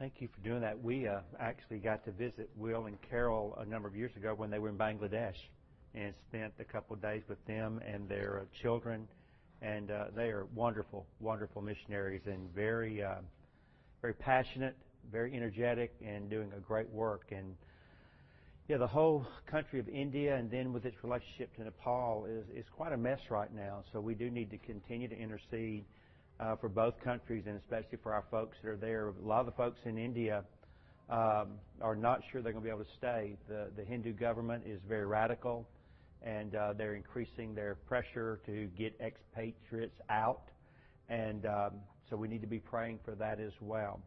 [0.00, 0.82] Thank you for doing that.
[0.82, 4.48] We uh, actually got to visit Will and Carol a number of years ago when
[4.48, 5.34] they were in Bangladesh
[5.94, 9.06] and spent a couple of days with them and their uh, children.
[9.60, 13.04] And uh, they are wonderful, wonderful missionaries and very,
[14.00, 14.74] very passionate,
[15.12, 17.26] very energetic, and doing a great work.
[17.30, 17.54] And
[18.68, 22.26] yeah, the whole country of India and then with its relationship to Nepal
[22.56, 23.84] is, quite a mess right now.
[23.92, 25.84] So we do need to continue to intercede
[26.60, 29.08] for both countries and especially for our folks that are there.
[29.08, 30.44] A lot of the folks in India
[31.10, 33.36] um, are not sure they're going to be able to stay.
[33.48, 35.66] The, Hindu government is very radical
[36.22, 40.42] and uh, they're increasing their pressure to get expatriates out.
[41.08, 41.70] And um,
[42.08, 44.00] so we need to be praying for that as well.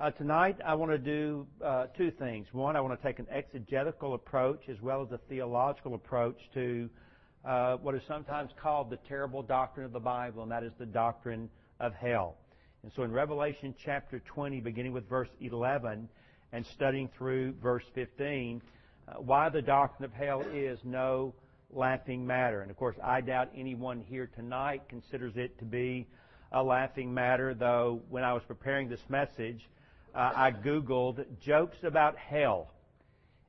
[0.00, 2.46] Uh, tonight, I want to do uh, two things.
[2.52, 6.88] One, I want to take an exegetical approach as well as a theological approach to
[6.88, 7.09] uh,
[7.42, 11.48] what is sometimes called the terrible doctrine of the Bible, and that is the doctrine
[11.78, 12.36] of hell.
[12.82, 16.08] And so in Revelation chapter 20, beginning with verse 11
[16.52, 18.60] and studying through verse 15,
[19.06, 21.32] uh, why the doctrine of hell is no
[21.72, 22.62] laughing matter.
[22.62, 26.06] And of course, I doubt anyone here tonight considers it to be
[26.52, 29.68] a laughing matter, though when I was preparing this message,
[30.14, 32.72] uh, I Googled jokes about hell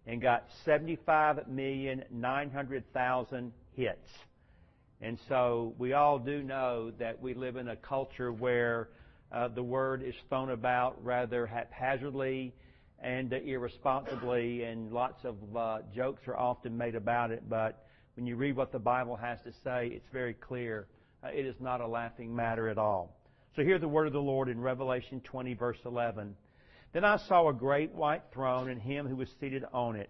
[0.06, 4.10] and got 75,900,000 hits.
[5.02, 8.90] And so we all do know that we live in a culture where
[9.32, 12.54] uh, the word is thrown about rather haphazardly
[13.00, 17.50] and irresponsibly, and lots of uh, jokes are often made about it.
[17.50, 20.88] But when you read what the Bible has to say, it's very clear.
[21.24, 23.18] Uh, it is not a laughing matter at all.
[23.56, 26.36] So hear the word of the Lord in Revelation 20, verse 11.
[26.94, 30.10] Then I saw a great white throne and him who was seated on it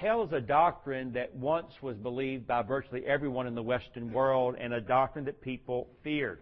[0.00, 4.56] hell is a doctrine that once was believed by virtually everyone in the Western world
[4.58, 6.38] and a doctrine that people feared.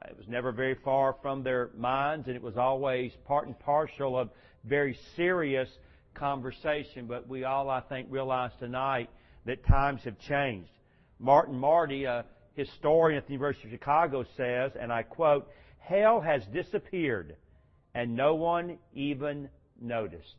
[0.00, 3.58] Uh, it was never very far from their minds and it was always part and
[3.58, 4.30] parcel of
[4.62, 5.68] very serious
[6.14, 7.06] conversation.
[7.06, 9.10] But we all, I think, realize tonight
[9.44, 10.70] that times have changed.
[11.18, 16.42] Martin Marty, a historian at the University of Chicago, says, and I quote, Hell has
[16.52, 17.34] disappeared
[17.92, 19.48] and no one even
[19.80, 20.36] noticed.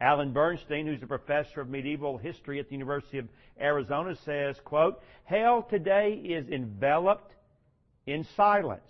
[0.00, 3.28] Alan Bernstein, who's a professor of medieval history at the University of
[3.60, 7.34] Arizona, says, quote, Hell today is enveloped
[8.06, 8.88] in silence.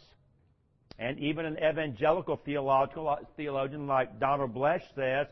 [0.98, 5.26] And even an evangelical theological, theologian like Donald Bloesch says,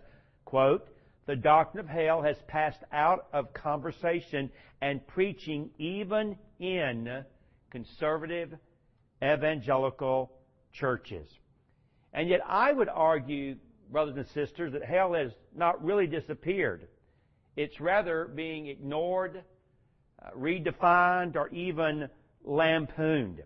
[0.45, 0.89] quote,
[1.27, 4.51] the doctrine of hell has passed out of conversation
[4.81, 7.23] and preaching even in
[7.71, 8.55] conservative
[9.23, 10.33] evangelical
[10.73, 11.29] churches.
[12.15, 13.57] And yet I would argue
[13.91, 16.87] brothers and sisters, that hell has not really disappeared.
[17.57, 19.43] It's rather being ignored,
[20.23, 22.09] uh, redefined, or even
[22.45, 23.43] lampooned.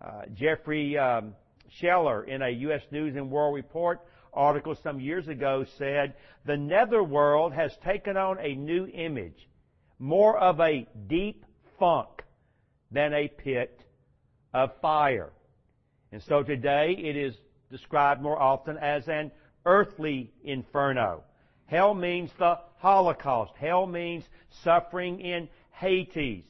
[0.00, 1.34] Uh, Jeffrey um,
[1.80, 2.82] Sheler, in a U.S.
[2.90, 4.00] News and World Report
[4.32, 6.14] article some years ago, said
[6.44, 9.48] the netherworld has taken on a new image,
[9.98, 11.44] more of a deep
[11.78, 12.22] funk
[12.90, 13.80] than a pit
[14.52, 15.32] of fire.
[16.12, 17.34] And so today it is
[17.70, 19.32] described more often as an
[19.64, 21.22] earthly inferno.
[21.66, 23.52] Hell means the Holocaust.
[23.58, 24.24] Hell means
[24.62, 26.44] suffering in Hades.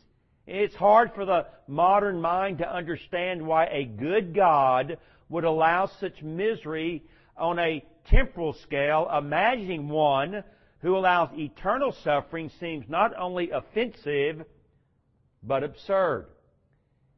[0.47, 6.23] It's hard for the modern mind to understand why a good God would allow such
[6.23, 7.03] misery
[7.37, 9.09] on a temporal scale.
[9.17, 10.45] Imagining one
[10.81, 14.45] who allows eternal suffering seems not only offensive,
[15.43, 16.27] but absurd.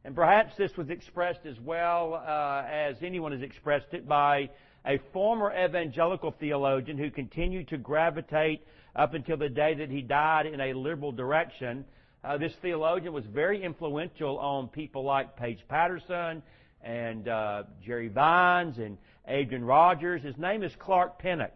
[0.04, 4.50] And perhaps this was expressed as well uh, as anyone has expressed it by
[4.86, 10.46] a former evangelical theologian who continued to gravitate up until the day that he died
[10.46, 11.84] in a liberal direction.
[12.22, 16.42] Uh, this theologian was very influential on people like Paige Patterson
[16.82, 18.96] and uh, Jerry Vines and
[19.26, 20.22] Adrian Rogers.
[20.22, 21.52] His name is Clark Pinnock.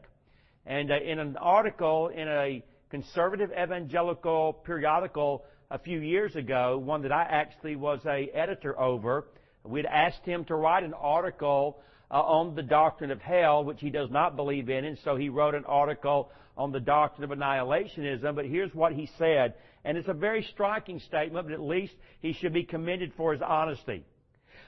[0.66, 7.02] And uh, in an article in a conservative evangelical periodical a few years ago, one
[7.02, 9.26] that I actually was a editor over.
[9.64, 11.80] We'd asked him to write an article
[12.10, 15.28] uh, on the doctrine of hell, which he does not believe in, and so he
[15.28, 18.34] wrote an article on the doctrine of annihilationism.
[18.34, 19.54] But here's what he said,
[19.84, 23.42] and it's a very striking statement, but at least he should be commended for his
[23.42, 24.04] honesty.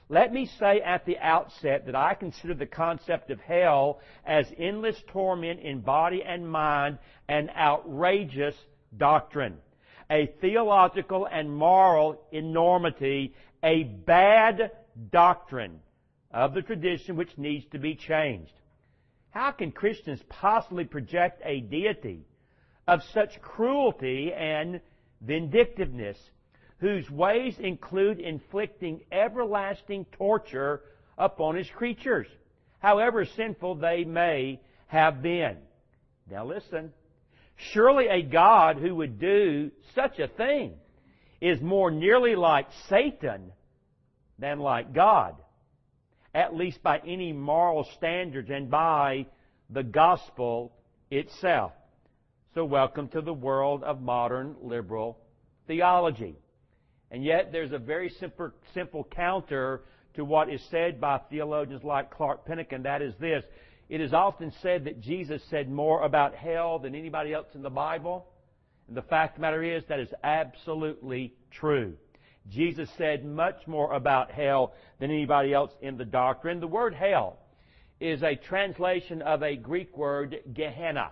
[0.09, 5.01] Let me say at the outset that I consider the concept of hell as endless
[5.09, 6.99] torment in body and mind
[7.29, 8.55] an outrageous
[8.97, 9.59] doctrine.
[10.11, 14.73] A theological and moral enormity, a bad
[15.11, 15.81] doctrine
[16.33, 18.53] of the tradition which needs to be changed.
[19.31, 22.27] How can Christians possibly project a deity
[22.87, 24.81] of such cruelty and
[25.21, 26.19] vindictiveness
[26.79, 30.83] whose ways include inflicting everlasting torture
[31.17, 32.27] upon his creatures,
[32.81, 35.57] however sinful they may have been.
[36.31, 36.93] Now listen.
[37.57, 40.75] Surely a God who would do such a thing
[41.41, 43.53] is more nearly like Satan
[44.39, 45.37] than like God,
[46.35, 49.27] at least by any moral standards and by
[49.71, 50.73] the gospel
[51.11, 51.73] itself.
[52.55, 55.19] So welcome to the world of modern liberal
[55.67, 56.37] theology.
[57.11, 59.83] And yet there's a very simple, simple counter
[60.15, 63.45] to what is said by theologians like Clark Pinnock, and that is this.
[63.89, 67.71] It is often said that Jesus said more about hell than anybody else in the
[67.71, 68.27] Bible.
[68.89, 71.95] And the fact of the matter is that is absolutely true.
[72.49, 76.61] Jesus said much more about hell than anybody else in the doctrine.
[76.61, 77.39] The word hell
[78.01, 81.11] is a translation of a Greek word, Gehenna.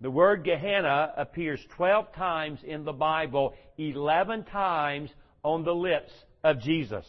[0.00, 5.10] The word Gehenna appears 12 times in the Bible, 11 times
[5.42, 6.12] on the lips
[6.42, 7.06] of Jesus.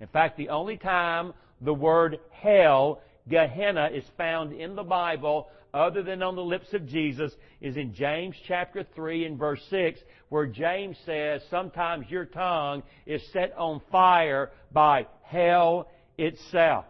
[0.00, 6.02] In fact, the only time the word hell, Gehenna, is found in the Bible other
[6.02, 10.46] than on the lips of Jesus is in James chapter 3 and verse 6 where
[10.46, 15.88] James says sometimes your tongue is set on fire by hell
[16.18, 16.84] itself.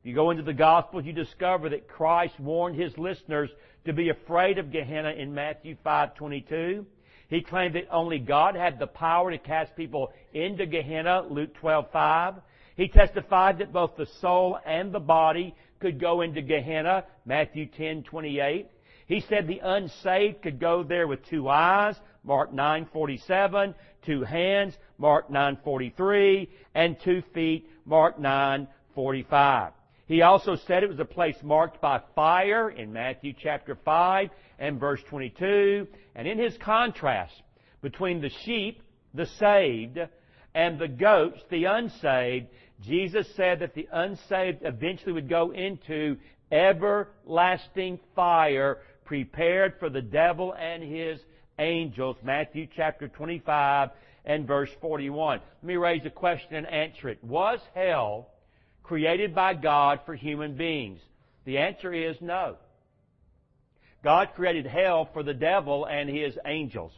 [0.00, 3.50] If you go into the Gospels, you discover that Christ warned his listeners
[3.86, 6.86] to be afraid of Gehenna in Matthew 5:22.
[7.28, 12.42] He claimed that only God had the power to cast people into Gehenna, Luke 12:5.
[12.76, 18.66] He testified that both the soul and the body could go into Gehenna, Matthew 10:28.
[19.06, 25.30] He said the unsaved could go there with two eyes, Mark 9:47, two hands, Mark
[25.30, 29.72] 9:43, and two feet, Mark 9:45.
[30.06, 34.78] He also said it was a place marked by fire in Matthew chapter 5 and
[34.78, 35.88] verse 22.
[36.14, 37.42] And in his contrast
[37.82, 38.82] between the sheep,
[39.14, 39.98] the saved,
[40.54, 42.46] and the goats, the unsaved,
[42.82, 46.16] Jesus said that the unsaved eventually would go into
[46.50, 51.20] everlasting fire prepared for the devil and his
[51.58, 52.16] angels.
[52.22, 53.90] Matthew chapter 25
[54.24, 55.40] and verse 41.
[55.40, 57.22] Let me raise a question and answer it.
[57.24, 58.28] Was hell
[58.82, 61.00] created by God for human beings?
[61.44, 62.56] The answer is no.
[64.04, 66.92] God created hell for the devil and his angels.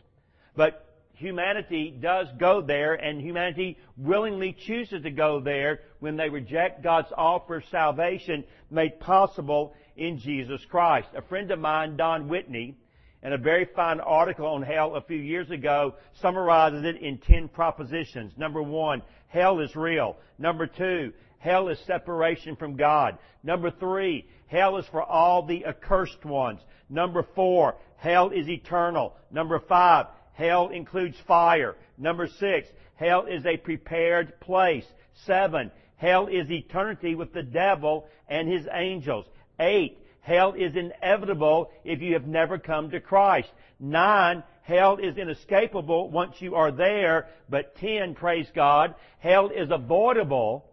[0.56, 0.87] But
[1.18, 7.12] humanity does go there and humanity willingly chooses to go there when they reject God's
[7.16, 11.08] offer of salvation made possible in Jesus Christ.
[11.16, 12.76] A friend of mine, Don Whitney,
[13.24, 17.48] in a very fine article on hell a few years ago, summarizes it in 10
[17.48, 18.32] propositions.
[18.36, 20.16] Number one, hell is real.
[20.38, 23.18] Number two, hell is separation from God.
[23.42, 26.60] Number three, hell is for all the accursed ones.
[26.88, 29.14] Number four, hell is eternal.
[29.32, 30.06] Number five,
[30.38, 31.74] hell includes fire.
[31.98, 34.84] Number six, hell is a prepared place.
[35.26, 39.26] Seven, hell is eternity with the devil and his angels.
[39.58, 43.48] Eight, hell is inevitable if you have never come to Christ.
[43.80, 47.26] Nine, hell is inescapable once you are there.
[47.48, 50.70] But ten, praise God, hell is avoidable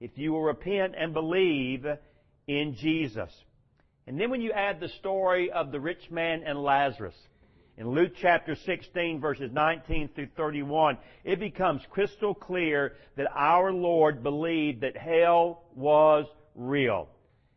[0.00, 1.86] if you will repent and believe
[2.48, 3.30] in Jesus.
[4.08, 7.14] And then when you add the story of the rich man and Lazarus,
[7.76, 14.22] in Luke chapter 16 verses 19 through 31, it becomes crystal clear that our Lord
[14.22, 17.08] believed that hell was real.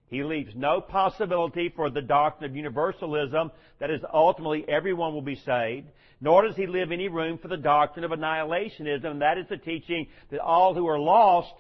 [0.10, 5.36] He leaves no possibility for the doctrine of universalism, that is ultimately everyone will be
[5.36, 5.88] saved,
[6.22, 10.08] nor does he leave any room for the doctrine of annihilationism, that is the teaching
[10.32, 11.54] that all who are lost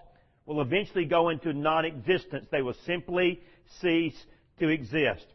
[0.46, 2.48] will eventually go into non-existence.
[2.52, 3.42] They will simply
[3.82, 4.16] cease
[4.60, 5.26] to exist.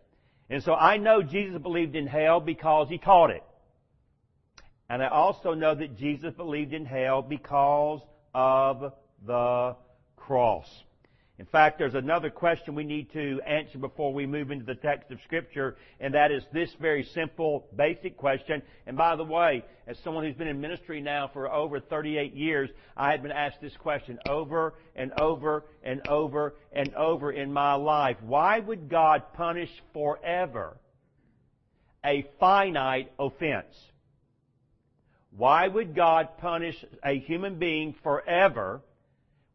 [0.52, 3.42] And so I know Jesus believed in hell because he taught it.
[4.90, 8.02] And I also know that Jesus believed in hell because
[8.34, 8.92] of
[9.26, 9.76] the
[10.14, 10.68] cross.
[11.38, 15.10] In fact, there's another question we need to answer before we move into the text
[15.10, 18.62] of Scripture, and that is this very simple, basic question.
[18.86, 22.68] And by the way, as someone who's been in ministry now for over 38 years,
[22.96, 27.74] I had been asked this question over and over and over and over in my
[27.74, 28.18] life.
[28.20, 30.76] Why would God punish forever
[32.04, 33.74] a finite offense?
[35.34, 38.82] Why would God punish a human being forever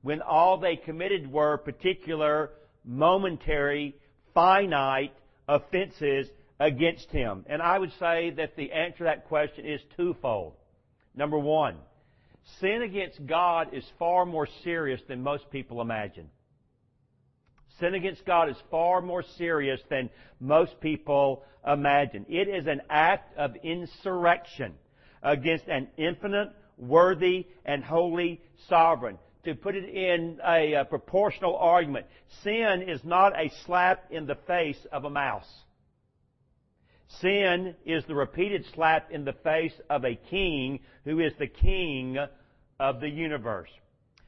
[0.01, 2.51] when all they committed were particular,
[2.86, 3.96] momentary,
[4.34, 5.13] finite
[5.48, 6.27] offenses
[6.60, 7.46] against him?
[7.48, 10.54] And I would say that the answer to that question is twofold.
[11.16, 11.77] Number one,
[12.60, 16.30] sin against God is far more serious than most people imagine.
[17.80, 22.25] Sin against God is far more serious than most people imagine.
[22.27, 24.74] It is an act of insurrection
[25.22, 32.06] against an infinite, worthy, and holy sovereign to put it in a, a proportional argument,
[32.44, 35.48] sin is not a slap in the face of a mouse.
[37.22, 42.18] Sin is the repeated slap in the face of a king who is the king
[42.77, 43.70] of the universe.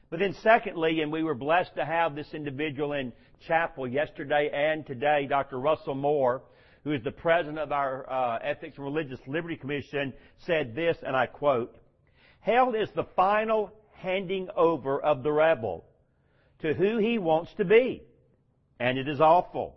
[0.08, 3.12] But then secondly, and we were blessed to have this individual in
[3.46, 5.60] chapel yesterday and today, Dr.
[5.60, 6.40] Russell Moore,
[6.82, 10.14] who is the president of our uh, Ethics and Religious Liberty Commission,
[10.46, 11.76] said this, and I quote,
[12.40, 13.70] Hell is the final
[14.02, 15.84] handing over of the rebel
[16.60, 18.02] to who he wants to be.
[18.78, 19.76] And it is awful.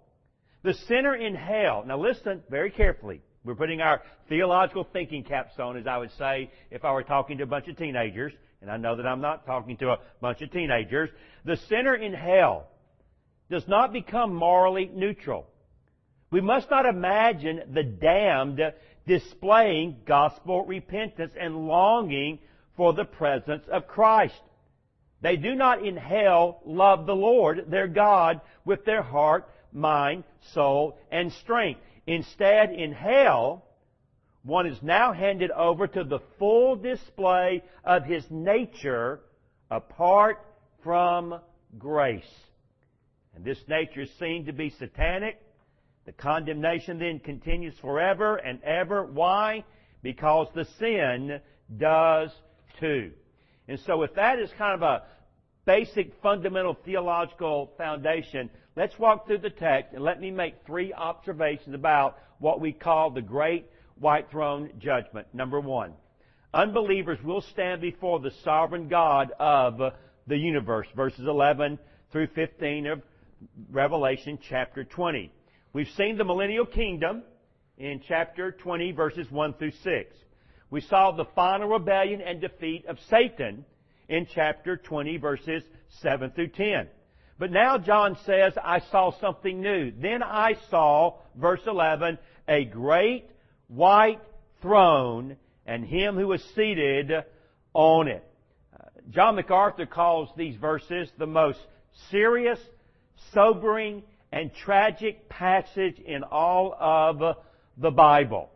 [0.63, 3.22] The sinner in hell, now listen very carefully.
[3.44, 7.38] We're putting our theological thinking caps on, as I would say if I were talking
[7.39, 10.42] to a bunch of teenagers, and I know that I'm not talking to a bunch
[10.42, 11.10] of teenagers.
[11.44, 12.68] The sinner in hell
[13.51, 15.46] does not become morally neutral.
[16.32, 18.62] We must not imagine the damned
[19.06, 22.39] displaying gospel repentance and longing
[22.75, 24.42] for the presence of Christ.
[25.22, 30.98] They do not in hell love the Lord, their God, with their heart, mind, soul,
[31.12, 31.80] and strength.
[32.06, 33.63] Instead, in hell,
[34.44, 39.22] one is now handed over to the full display of his nature
[39.72, 40.46] apart
[40.84, 41.39] from
[41.77, 42.24] grace.
[43.36, 45.42] And this nature is seen to be satanic.
[46.06, 49.06] The condemnation then continues forever and ever.
[49.06, 49.63] Why?
[50.01, 51.39] Because the sin
[51.77, 52.30] does
[52.80, 53.12] too.
[53.68, 55.03] And so if that is kind of a
[55.65, 61.74] basic fundamental theological foundation, let's walk through the text and let me make three observations
[61.74, 63.65] about what we call the great
[64.00, 65.27] white throne judgment.
[65.34, 65.94] Number one,
[66.53, 69.80] unbelievers will stand before the sovereign God of
[70.27, 70.88] the universe.
[70.96, 71.80] Verses 11
[72.12, 73.01] through 15 of
[73.72, 75.32] Revelation chapter 20.
[75.74, 77.24] We've seen the millennial kingdom
[77.77, 80.15] in chapter 20 verses 1 through 6.
[80.74, 83.63] We saw the final rebellion and defeat of Satan
[84.10, 85.62] in chapter 20 verses
[86.01, 86.88] 7 through 10.
[87.38, 89.92] But now John says, I saw something new.
[89.92, 93.30] Then I saw, verse 11, a great
[93.68, 94.20] white
[94.63, 95.38] throne
[95.68, 97.12] and him who was seated
[97.75, 98.24] on it.
[98.74, 101.60] Uh, John MacArthur calls these verses the most
[102.10, 102.60] serious,
[103.32, 104.01] sobering,
[104.32, 107.38] and tragic passage in all of
[107.77, 108.50] the Bible.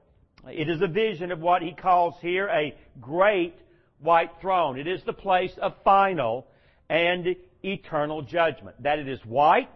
[0.49, 3.55] It is a vision of what he calls here a great
[3.99, 4.79] white throne.
[4.79, 6.47] It is the place of final
[6.89, 8.81] and eternal judgment.
[8.83, 9.69] That it is white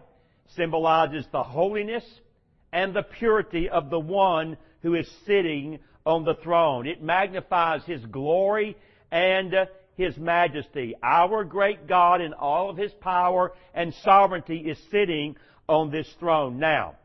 [0.56, 2.04] symbolizes the holiness
[2.72, 6.86] and the purity of the one who is sitting on the throne.
[6.86, 8.76] It magnifies his glory
[9.10, 9.54] and
[9.96, 10.94] his majesty.
[11.02, 15.36] Our great God in all of his power and sovereignty is sitting
[15.68, 16.58] on this throne.
[16.58, 16.96] Now,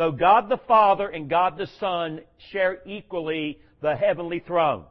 [0.00, 4.84] though God the Father and God the Son share equally the heavenly throne.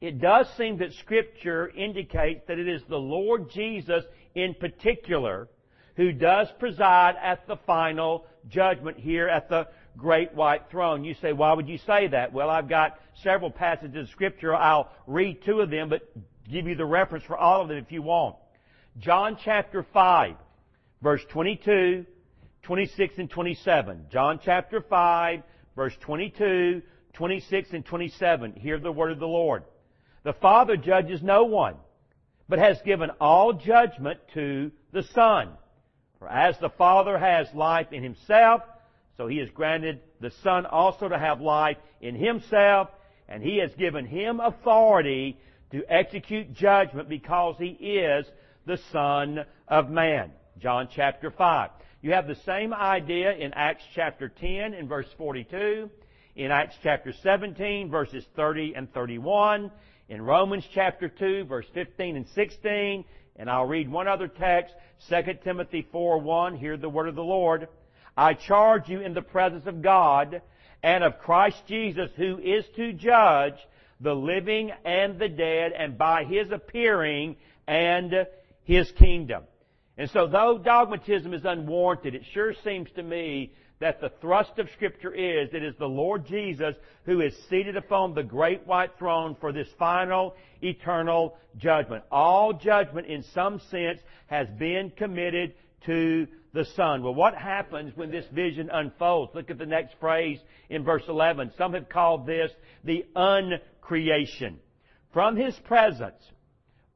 [0.00, 4.02] It does seem that Scripture indicates that it is the Lord Jesus
[4.34, 5.46] in particular
[5.94, 11.04] who does preside at the final judgment here at the great white throne.
[11.04, 12.32] You say, why would you say that?
[12.32, 14.52] Well, I've got several passages of Scripture.
[14.52, 16.10] I'll read two of them, but
[16.50, 18.34] give you the reference for all of them if you want.
[18.98, 20.34] John chapter 5,
[21.02, 22.04] verse 22
[22.62, 24.06] 26 and 27.
[24.10, 25.42] John chapter 5,
[25.76, 26.82] verse 22,
[27.14, 28.52] 26 and 27.
[28.54, 29.64] Hear the word of the Lord.
[30.22, 31.76] The Father judges no one,
[32.48, 35.50] but has given all judgment to the Son.
[36.18, 38.62] For as the Father has life in himself,
[39.16, 42.88] so he has granted the Son also to have life in himself,
[43.28, 45.38] and he has given him authority
[45.72, 48.26] to execute judgment because he is
[48.66, 50.32] the Son of Man.
[50.58, 51.70] John chapter 5.
[52.02, 55.90] You have the same idea in Acts chapter 10 and verse 42,
[56.34, 59.70] in Acts chapter 17 verses 30 and 31,
[60.08, 63.04] in Romans chapter 2 verse 15 and 16,
[63.36, 64.74] And I'll read one other text,
[65.10, 66.56] 2 Timothy 4 1.
[66.56, 67.68] Hear the word of the Lord.
[68.16, 70.40] I charge you in the presence of God
[70.82, 73.58] and of Christ Jesus, who is to judge
[74.00, 78.26] the living and the dead, and by his appearing and
[78.64, 79.42] his kingdom.
[80.00, 84.70] And so, though dogmatism is unwarranted, it sure seems to me that the thrust of
[84.70, 89.36] Scripture is it is the Lord Jesus who is seated upon the great white throne
[89.38, 92.02] for this final eternal judgment.
[92.10, 95.52] All judgment, in some sense, has been committed
[95.84, 97.02] to the Son.
[97.02, 99.34] Well, what happens when this vision unfolds?
[99.34, 100.38] Look at the next phrase
[100.70, 101.52] in verse 11.
[101.58, 102.50] Some have called this
[102.84, 104.60] the uncreation.
[105.12, 106.22] From His presence,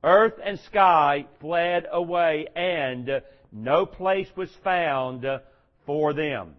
[0.04, 5.24] earth and sky fled away and no place was found
[5.86, 6.54] for them.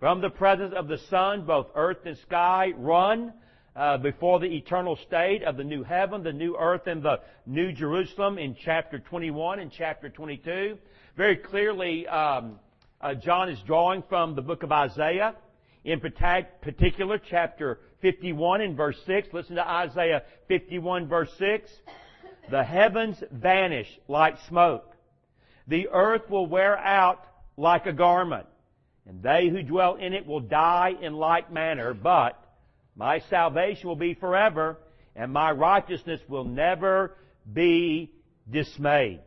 [0.00, 3.32] From the presence of the sun, both earth and sky run
[3.76, 7.72] uh, before the eternal state of the new heaven, the new earth, and the new
[7.72, 10.76] Jerusalem in chapter 21 and chapter 22.
[11.16, 12.58] Very clearly, um,
[13.00, 15.36] uh, John is drawing from the book of Isaiah,
[15.84, 19.28] in particular, chapter 51 and verse 6.
[19.32, 21.70] Listen to Isaiah 51 verse 6.
[22.50, 24.94] The heavens vanish like smoke.
[25.66, 27.24] The earth will wear out
[27.56, 28.46] like a garment
[29.08, 32.38] and they who dwell in it will die in like manner, but
[32.94, 34.78] my salvation will be forever,
[35.16, 37.16] and my righteousness will never
[37.50, 38.12] be
[38.50, 39.20] dismayed.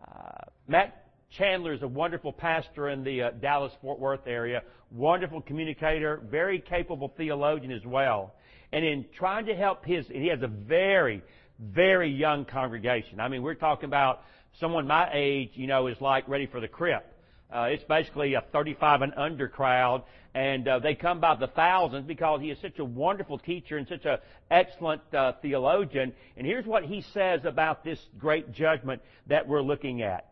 [0.00, 5.40] Uh, Matt Chandler is a wonderful pastor in the uh, Dallas Fort Worth area, wonderful
[5.40, 8.34] communicator, very capable theologian as well.
[8.72, 11.22] And in trying to help his, he has a very,
[11.60, 13.20] very young congregation.
[13.20, 14.22] I mean, we're talking about
[14.58, 17.06] someone my age, you know, is like ready for the crypt.
[17.52, 22.06] Uh, it's basically a 35 and under crowd, and uh, they come by the thousands
[22.06, 24.18] because he is such a wonderful teacher and such an
[24.50, 26.12] excellent uh, theologian.
[26.36, 30.30] And here's what he says about this great judgment that we're looking at.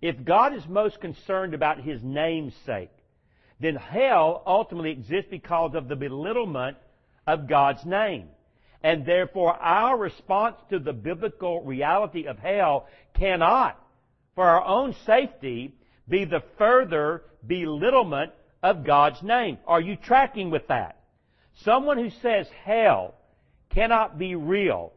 [0.00, 2.90] If God is most concerned about His name's sake,
[3.60, 6.76] then hell ultimately exists because of the belittlement
[7.26, 8.28] of God's name.
[8.84, 12.86] And therefore our response to the biblical reality of hell
[13.18, 13.82] cannot,
[14.34, 15.74] for our own safety,
[16.06, 18.32] be the further belittlement
[18.62, 19.56] of God's name.
[19.66, 20.98] Are you tracking with that?
[21.62, 23.14] Someone who says hell
[23.70, 24.92] cannot be real,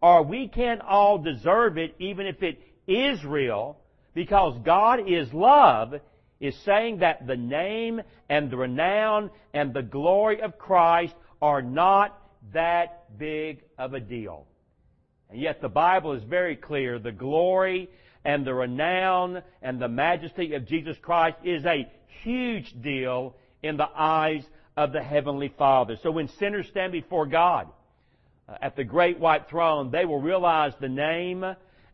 [0.00, 3.76] or we can't all deserve it even if it is real,
[4.14, 5.94] because God is love,
[6.38, 12.16] is saying that the name and the renown and the glory of Christ are not
[12.52, 14.46] that big of a deal.
[15.30, 16.98] And yet the Bible is very clear.
[16.98, 17.90] The glory
[18.24, 21.90] and the renown and the majesty of Jesus Christ is a
[22.22, 24.44] huge deal in the eyes
[24.76, 25.96] of the Heavenly Father.
[26.02, 27.68] So when sinners stand before God
[28.48, 31.44] uh, at the great white throne, they will realize the name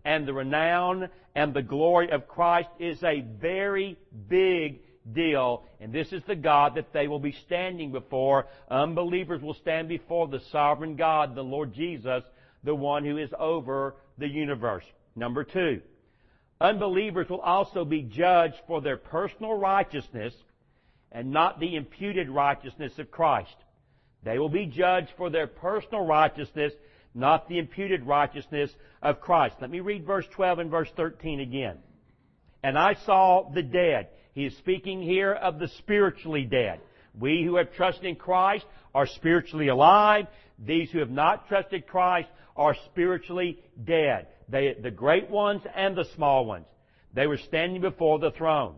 [0.05, 3.97] and the renown and the glory of Christ is a very
[4.29, 5.65] big deal.
[5.81, 8.47] And this is the God that they will be standing before.
[8.71, 12.23] Unbelievers will stand before the sovereign God, the Lord Jesus,
[12.63, 14.85] the one who is over the universe.
[15.17, 15.81] Number two,
[16.63, 20.33] Unbelievers will also be judged for their personal righteousness
[21.11, 23.57] and not the imputed righteousness of Christ.
[24.23, 26.73] They will be judged for their personal righteousness,
[27.17, 29.57] not the imputed righteousness of Christ.
[29.61, 31.79] Let me read verse 12 and verse 13 again.
[32.63, 34.11] And I saw the dead.
[34.35, 36.81] He is speaking here of the spiritually dead.
[37.19, 38.65] We who have trusted in Christ
[38.95, 40.27] are spiritually alive.
[40.59, 44.29] These who have not trusted Christ are spiritually dead.
[44.49, 46.67] They, the great ones and the small ones.
[47.15, 48.77] They were standing before the throne.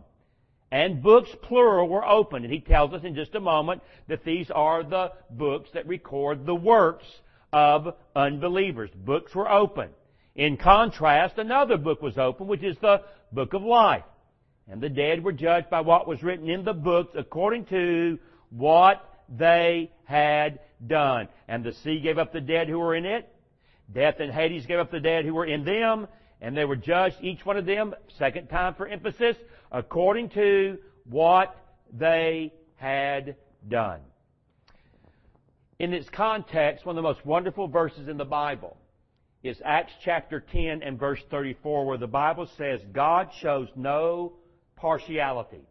[0.71, 2.45] And books, plural, were opened.
[2.45, 6.47] And he tells us in just a moment that these are the books that record
[6.47, 7.05] the works
[7.53, 8.91] of unbelievers.
[8.97, 9.91] Books were open.
[10.35, 14.03] In contrast, another book was opened, which is the book of life.
[14.71, 18.19] And the dead were judged by what was written in the books according to
[18.51, 21.29] what they had done.
[21.49, 23.31] And the sea gave up the dead who were in it,
[23.93, 26.09] Death and Hades gave up the dead who were in them,
[26.41, 29.37] and they were judged, each one of them, second time for emphasis,
[29.71, 31.55] according to what
[31.93, 33.37] they had
[33.69, 34.01] done.
[35.79, 38.77] In its context, one of the most wonderful verses in the Bible
[39.43, 44.35] is Acts chapter 10 and verse 34, where the Bible says, God shows no
[44.85, 45.67] partiality.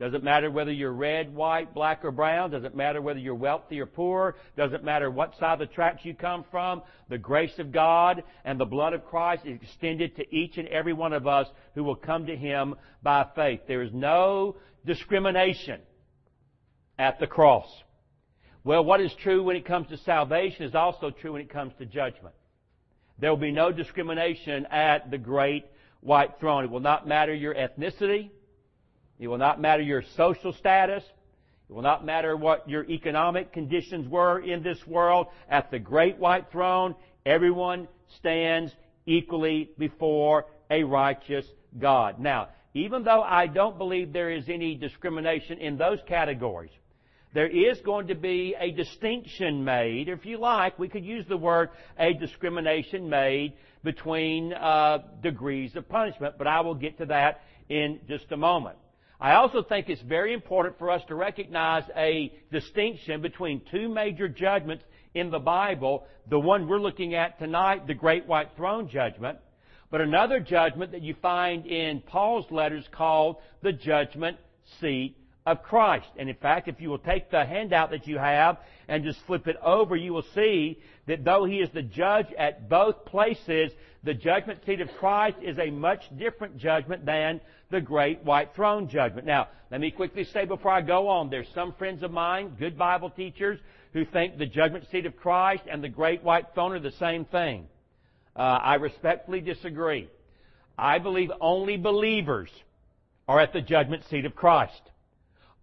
[0.00, 2.50] Doesn't matter whether you're red, white, black, or brown.
[2.50, 4.34] Doesn't matter whether you're wealthy or poor.
[4.56, 6.82] Doesn't matter what side of the tracks you come from.
[7.08, 10.92] The grace of God and the blood of Christ is extended to each and every
[10.92, 13.60] one of us who will come to Him by faith.
[13.68, 15.80] There is no discrimination
[16.98, 17.68] at the cross.
[18.64, 21.72] Well, what is true when it comes to salvation is also true when it comes
[21.78, 22.34] to judgment.
[23.20, 25.66] There will be no discrimination at the great
[26.00, 26.64] white throne.
[26.64, 28.30] It will not matter your ethnicity.
[29.20, 31.04] It will not matter your social status.
[31.68, 35.26] It will not matter what your economic conditions were in this world.
[35.48, 38.72] At the great white throne, everyone stands
[39.04, 41.46] equally before a righteous
[41.78, 42.18] God.
[42.18, 46.70] Now, even though I don't believe there is any discrimination in those categories,
[47.34, 51.36] there is going to be a distinction made, if you like, we could use the
[51.36, 53.52] word a discrimination made
[53.84, 58.79] between uh, degrees of punishment, but I will get to that in just a moment.
[59.20, 64.28] I also think it's very important for us to recognize a distinction between two major
[64.28, 66.06] judgments in the Bible.
[66.30, 69.38] The one we're looking at tonight, the Great White Throne Judgment,
[69.90, 74.38] but another judgment that you find in Paul's letters called the Judgment
[74.80, 75.16] Seat
[75.50, 76.06] of Christ.
[76.16, 78.58] And in fact, if you will take the handout that you have
[78.88, 82.68] and just flip it over, you will see that though he is the judge at
[82.68, 83.72] both places,
[84.04, 88.88] the judgment seat of Christ is a much different judgment than the great white throne
[88.88, 89.26] judgment.
[89.26, 92.78] Now, let me quickly say before I go on, there's some friends of mine, good
[92.78, 93.58] Bible teachers,
[93.92, 97.24] who think the judgment seat of Christ and the great white throne are the same
[97.24, 97.66] thing.
[98.36, 100.08] Uh, I respectfully disagree.
[100.78, 102.50] I believe only believers
[103.28, 104.80] are at the judgment seat of Christ.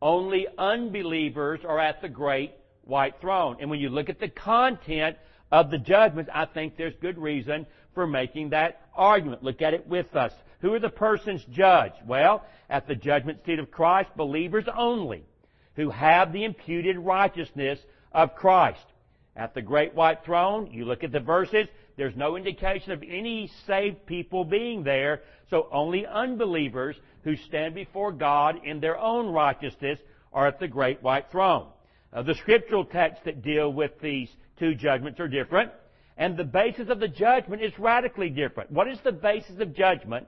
[0.01, 3.57] Only unbelievers are at the great white throne.
[3.59, 5.17] And when you look at the content
[5.51, 9.43] of the judgments, I think there's good reason for making that argument.
[9.43, 10.33] Look at it with us.
[10.61, 11.95] Who are the persons judged?
[12.05, 15.23] Well, at the judgment seat of Christ, believers only,
[15.75, 17.79] who have the imputed righteousness
[18.11, 18.85] of Christ.
[19.35, 23.51] At the great white throne, you look at the verses, there's no indication of any
[23.65, 26.95] saved people being there, so only unbelievers
[27.27, 29.99] who stand before God in their own righteousness
[30.31, 31.67] are at the great white throne.
[32.13, 35.69] Uh, the scriptural texts that deal with these two judgments are different,
[36.15, 38.71] and the basis of the judgment is radically different.
[38.71, 40.25] What is the basis of judgment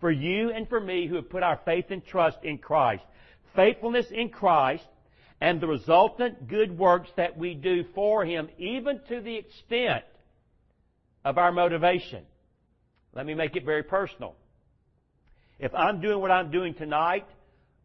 [0.00, 3.04] for you and for me who have put our faith and trust in Christ?
[3.54, 4.88] Faithfulness in Christ
[5.40, 10.02] and the resultant good works that we do for Him, even to the extent
[11.24, 12.24] of our motivation.
[13.14, 14.34] Let me make it very personal.
[15.60, 17.26] If I'm doing what I'm doing tonight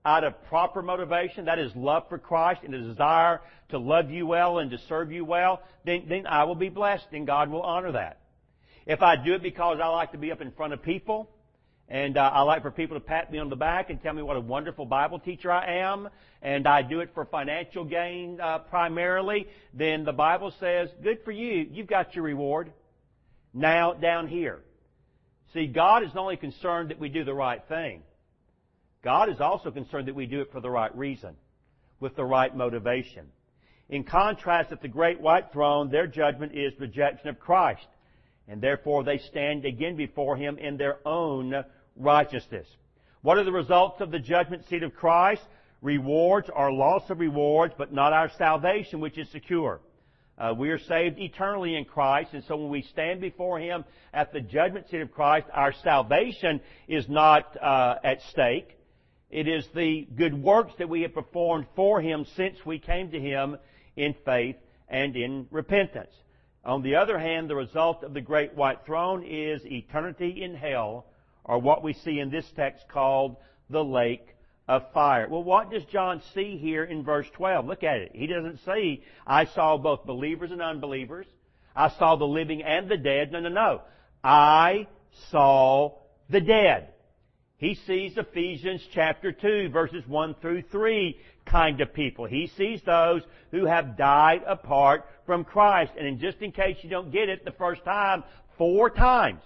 [0.05, 4.25] out of proper motivation, that is love for Christ and a desire to love you
[4.25, 7.61] well and to serve you well, then, then I will be blessed and God will
[7.61, 8.21] honor that.
[8.85, 11.29] If I do it because I like to be up in front of people,
[11.89, 14.21] and uh, I like for people to pat me on the back and tell me
[14.21, 16.07] what a wonderful Bible teacher I am,
[16.41, 21.31] and I do it for financial gain uh, primarily, then the Bible says, good for
[21.31, 22.71] you, you've got your reward.
[23.53, 24.61] Now, down here.
[25.55, 28.03] See, God is not only concerned that we do the right thing,
[29.01, 31.37] God is also concerned that we do it for the right reason,
[32.01, 33.27] with the right motivation.
[33.87, 37.87] In contrast, at the great white throne, their judgment is rejection of Christ,
[38.49, 41.63] and therefore they stand again before Him in their own
[41.95, 42.67] righteousness.
[43.21, 45.43] What are the results of the judgment seat of Christ?
[45.81, 49.79] Rewards or loss of rewards, but not our salvation, which is secure.
[50.37, 54.33] Uh, we are saved eternally in Christ, and so when we stand before Him at
[54.33, 58.77] the judgment seat of Christ, our salvation is not uh, at stake.
[59.29, 63.19] It is the good works that we have performed for Him since we came to
[63.19, 63.57] Him
[63.95, 64.57] in faith
[64.89, 66.13] and in repentance.
[66.65, 71.05] On the other hand, the result of the great white throne is eternity in hell,
[71.45, 73.37] or what we see in this text called
[73.69, 74.34] the lake
[74.67, 75.27] of fire.
[75.29, 77.65] Well, what does John see here in verse 12?
[77.65, 78.11] Look at it.
[78.13, 81.27] He doesn't see, I saw both believers and unbelievers.
[81.75, 83.31] I saw the living and the dead.
[83.31, 83.81] No, no, no.
[84.23, 84.87] I
[85.29, 85.97] saw
[86.29, 86.89] the dead.
[87.57, 92.25] He sees Ephesians chapter 2 verses 1 through 3 kind of people.
[92.25, 95.93] He sees those who have died apart from Christ.
[95.97, 98.23] And in just in case you don't get it the first time,
[98.57, 99.41] four times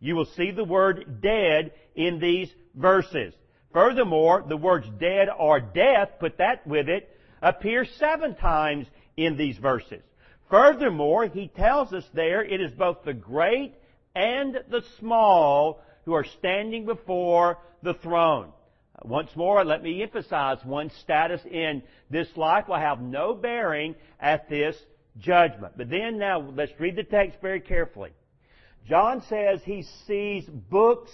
[0.00, 3.34] you will see the word dead in these verses.
[3.72, 7.08] Furthermore, the words dead or death, put that with it,
[7.40, 10.02] appear seven times in these verses.
[10.50, 13.74] Furthermore, he tells us there it is both the great
[14.14, 18.52] and the small who are standing before the throne.
[19.04, 24.48] Once more, let me emphasize one's status in this life will have no bearing at
[24.48, 24.76] this
[25.18, 25.72] judgment.
[25.76, 28.10] But then now, let's read the text very carefully.
[28.86, 31.10] John says he sees books,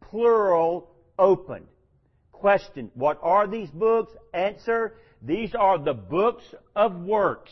[0.00, 1.66] plural, opened.
[2.40, 4.12] Question, what are these books?
[4.32, 6.44] Answer, these are the books
[6.76, 7.50] of works,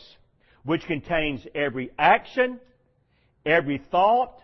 [0.63, 2.59] which contains every action,
[3.45, 4.41] every thought,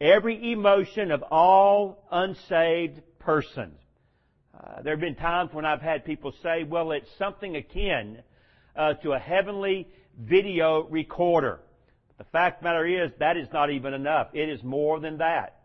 [0.00, 3.78] every emotion of all unsaved persons.
[4.58, 8.22] Uh, there have been times when I've had people say, well, it's something akin
[8.76, 11.60] uh, to a heavenly video recorder.
[12.16, 14.28] The fact of the matter is, that is not even enough.
[14.32, 15.58] It is more than that.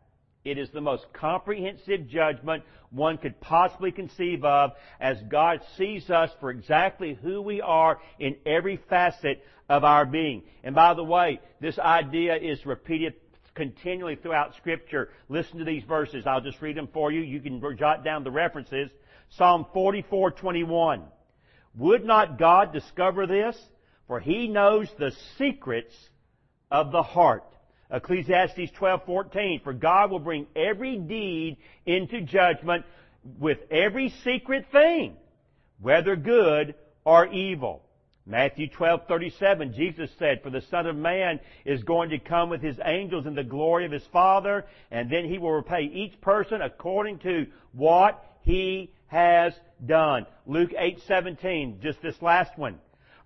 [0.45, 6.32] It is the most comprehensive judgment one could possibly conceive of as God sees us
[6.39, 10.43] for exactly who we are in every facet of our being.
[10.63, 13.13] And by the way, this idea is repeated
[13.54, 15.10] continually throughout scripture.
[15.28, 16.25] Listen to these verses.
[16.25, 17.21] I'll just read them for you.
[17.21, 18.89] You can jot down the references.
[19.32, 21.04] Psalm 44:21.
[21.75, 23.62] Would not God discover this?
[24.08, 25.93] For he knows the secrets
[26.71, 27.43] of the heart.
[27.91, 32.86] Ecclesiastes 12:14 For God will bring every deed into judgment
[33.39, 35.17] with every secret thing,
[35.82, 37.84] whether good or evil.
[38.25, 42.80] Matthew 12:37 Jesus said, "For the Son of Man is going to come with his
[42.86, 47.17] angels in the glory of his Father, and then he will repay each person according
[47.19, 52.80] to what he has done." Luke 8:17, just this last one.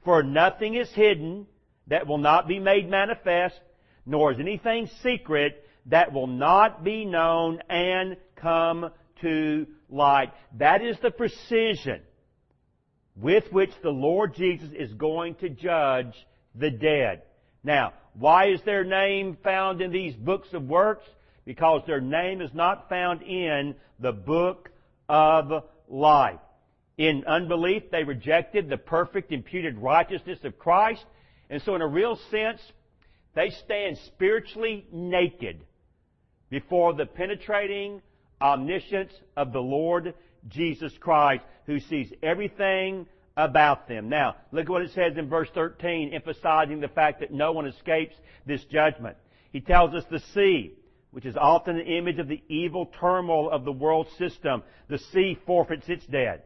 [0.06, 1.47] "For nothing is hidden
[1.88, 3.60] that will not be made manifest,
[4.06, 8.89] nor is anything secret that will not be known and come
[9.22, 10.32] to light.
[10.58, 12.02] That is the precision
[13.16, 16.13] with which the Lord Jesus is going to judge
[16.56, 17.24] the dead.
[17.63, 21.06] Now, why is their name found in these books of works?
[21.46, 24.70] Because their name is not found in the book
[25.10, 26.39] of life.
[26.98, 31.04] In unbelief, they rejected the perfect imputed righteousness of Christ.
[31.50, 32.62] And so in a real sense,
[33.36, 35.65] they stand spiritually naked
[36.50, 38.02] before the penetrating
[38.41, 40.13] omniscience of the Lord
[40.48, 44.10] Jesus Christ, who sees everything about them.
[44.10, 47.65] Now, look at what it says in verse 13, emphasizing the fact that no one
[47.65, 48.15] escapes
[48.46, 49.17] this judgment.
[49.52, 50.74] He tells us the sea,
[51.12, 55.38] which is often an image of the evil turmoil of the world system, the sea
[55.46, 56.43] forfeits its dead.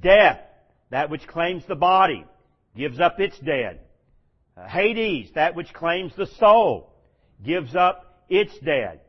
[0.00, 0.40] Death,
[0.90, 2.24] that which claims the body,
[2.76, 3.80] gives up its dead.
[4.66, 6.92] Hades, that which claims the soul,
[7.44, 9.00] gives up its dead.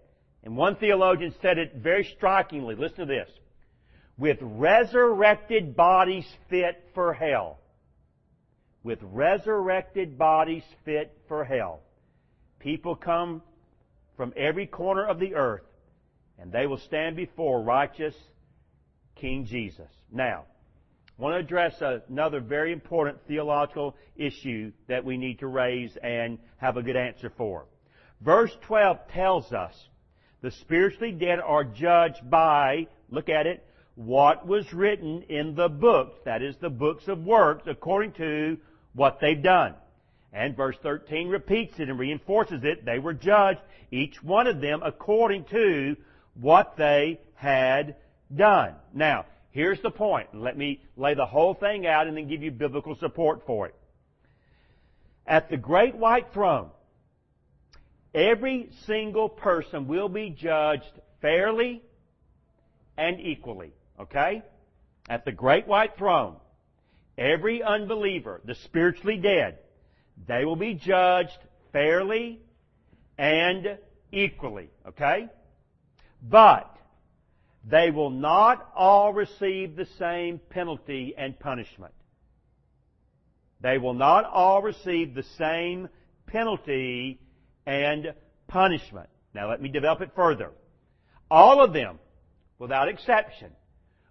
[0.44, 2.76] And one theologian said it very strikingly.
[2.76, 3.30] Listen to this.
[4.18, 7.60] With resurrected bodies fit for hell.
[8.84, 11.82] With resurrected bodies fit for hell.
[12.60, 13.42] People come
[14.18, 15.64] from every corner of the earth
[16.38, 18.16] and they will stand before righteous
[19.16, 19.90] King Jesus.
[20.12, 20.46] Now,
[21.20, 21.76] want to address
[22.10, 27.32] another very important theological issue that we need to raise and have a good answer
[27.36, 27.66] for.
[28.22, 29.76] Verse 12 tells us
[30.42, 36.18] the spiritually dead are judged by, look at it, what was written in the books,
[36.24, 38.58] that is the books of works, according to
[38.94, 39.76] what they've done.
[40.32, 42.86] And verse 13 repeats it and reinforces it.
[42.86, 43.60] They were judged,
[43.92, 45.98] each one of them, according to
[46.40, 47.98] what they had
[48.34, 48.76] done.
[48.94, 49.26] Now,
[49.60, 50.30] Here's the point.
[50.34, 53.76] Let me lay the whole thing out and then give you biblical support for it.
[55.28, 56.70] At the great white throne,
[58.16, 61.84] every single person will be judged fairly
[62.96, 63.74] and equally.
[64.00, 64.44] Okay?
[65.10, 66.38] At the great white throne,
[67.18, 69.58] every unbeliever, the spiritually dead,
[70.26, 71.38] they will be judged
[71.74, 72.40] fairly
[73.18, 73.78] and
[74.14, 74.70] equally.
[74.88, 75.28] Okay?
[76.24, 76.69] But
[77.66, 81.94] they will not all receive the same penalty and punishment.
[83.62, 85.90] They will not all receive the same
[86.28, 87.20] penalty
[87.66, 88.14] and
[88.48, 89.10] punishment.
[89.34, 90.52] Now let me develop it further.
[91.30, 92.00] All of them,
[92.58, 93.52] without exception,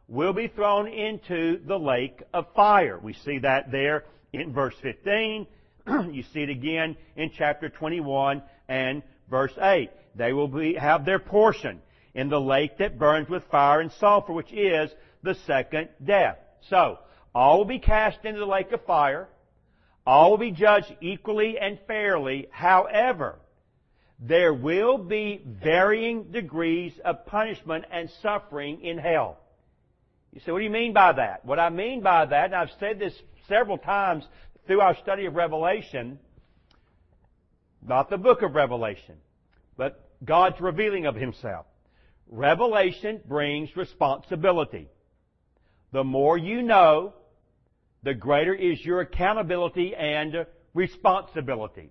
[0.07, 2.99] will be thrown into the lake of fire.
[2.99, 5.47] We see that there in verse 15.
[6.13, 9.91] you see it again in chapter 21 and verse 8.
[10.15, 11.81] They will be, have their portion
[12.19, 14.91] in the lake that burns with fire and sulfur, which is
[15.23, 16.37] the second death.
[16.69, 16.99] So,
[17.33, 19.29] all will be cast into the lake of fire.
[20.05, 22.49] All will be judged equally and fairly.
[22.51, 23.39] However,
[24.19, 29.39] there will be varying degrees of punishment and suffering in hell.
[30.33, 31.45] You say, what do you mean by that?
[31.45, 33.15] What I mean by that, and I've said this
[33.47, 34.25] several times
[34.67, 36.19] through our study of Revelation,
[37.81, 39.19] not the book of Revelation,
[39.77, 41.67] but God's revealing of Himself.
[42.29, 44.89] Revelation brings responsibility.
[45.93, 47.15] The more you know,
[48.03, 51.91] the greater is your accountability and responsibility.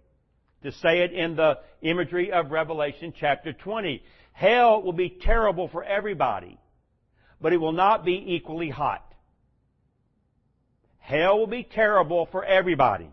[0.64, 5.84] To say it in the imagery of Revelation chapter 20, hell will be terrible for
[5.84, 6.60] everybody,
[7.42, 9.04] but it will not be equally hot.
[11.00, 13.10] Hell will be terrible for everybody,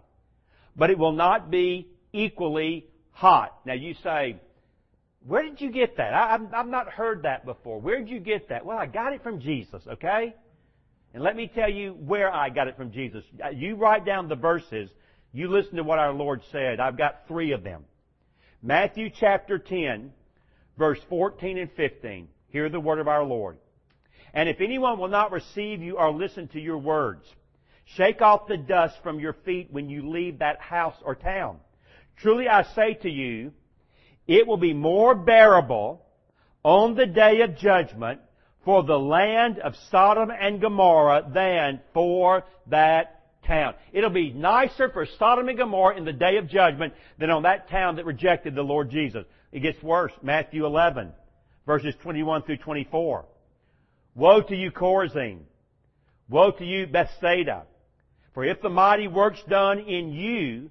[0.76, 3.56] but it will not be equally hot.
[3.64, 4.40] Now you say,
[5.26, 6.12] where did you get that?
[6.12, 7.80] I, have I've not heard that before.
[7.80, 8.66] Where did you get that?
[8.66, 10.34] Well, I got it from Jesus, okay?
[11.14, 13.24] And let me tell you where I got it from Jesus.
[13.42, 14.90] Uh, you write down the verses.
[15.32, 16.78] You listen to what our Lord said.
[16.78, 17.84] I've got three of them.
[18.62, 20.12] Matthew chapter 10,
[20.76, 22.28] verse 14 and 15.
[22.48, 23.56] Hear the word of our Lord.
[24.34, 27.24] And if anyone will not receive you or listen to your words,
[27.96, 31.58] shake off the dust from your feet when you leave that house or town.
[32.16, 33.52] Truly I say to you,
[34.26, 36.04] it will be more bearable
[36.62, 38.20] on the day of judgment
[38.64, 43.74] for the land of Sodom and Gomorrah than for that town.
[43.92, 47.68] It'll be nicer for Sodom and Gomorrah in the day of judgment than on that
[47.68, 49.26] town that rejected the Lord Jesus.
[49.52, 50.12] It gets worse.
[50.22, 51.12] Matthew 11,
[51.66, 53.26] verses 21 through 24.
[54.14, 55.40] Woe to you, Chorazin!
[56.28, 57.64] Woe to you, Bethsaida!
[58.32, 60.70] For if the mighty works done in you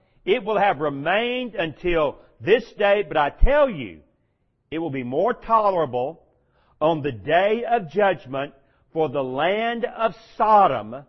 [0.25, 3.99] it will have remained until this day, but I tell you,
[4.69, 6.21] it will be more tolerable
[6.79, 8.53] on the day of judgment
[8.93, 11.03] for the land of Sodom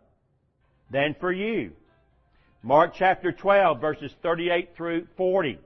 [0.91, 1.73] than for you.
[2.63, 5.59] Mark chapter 12 verses 38 through 40.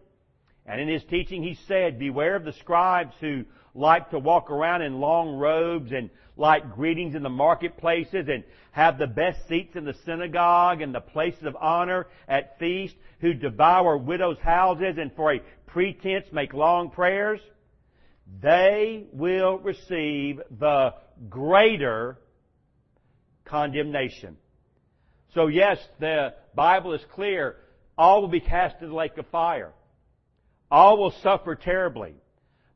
[0.65, 3.45] And in his teaching he said, Beware of the scribes who
[3.77, 8.99] like to walk around in long robes and like greetings in the marketplaces and have
[8.99, 13.97] the best seats in the synagogue and the places of honor at feast, who devour
[13.97, 17.41] widows' houses and for a pretense make long prayers.
[18.43, 20.95] They will receive the
[21.31, 22.19] greater
[23.45, 24.37] condemnation.
[25.35, 27.57] So yes, the Bible is clear.
[27.97, 29.73] All will be cast into the lake of fire.
[30.71, 32.15] All will suffer terribly.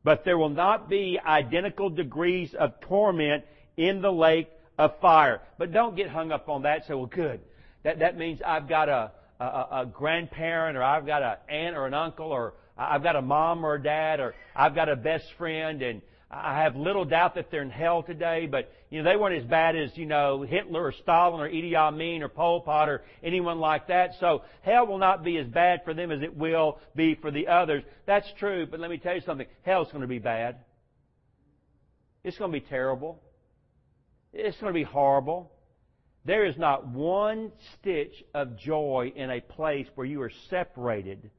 [0.03, 3.45] But there will not be identical degrees of torment
[3.77, 5.43] in the lake of fire.
[5.59, 6.87] But don't get hung up on that.
[6.87, 7.41] Say, well, good.
[7.83, 11.87] That, that means I've got a, a, a grandparent or I've got an aunt or
[11.87, 15.27] an uncle or I've got a mom or a dad or I've got a best
[15.37, 16.01] friend and
[16.33, 19.49] I have little doubt that they're in hell today, but you know they weren't as
[19.49, 23.59] bad as you know Hitler or Stalin or Idi Amin or Pol Pot or anyone
[23.59, 24.13] like that.
[24.21, 27.49] So hell will not be as bad for them as it will be for the
[27.49, 27.83] others.
[28.07, 30.59] That's true, but let me tell you something: hell's going to be bad.
[32.23, 33.21] It's going to be terrible.
[34.33, 35.51] It's going to be horrible.
[36.25, 41.31] There is not one stitch of joy in a place where you are separated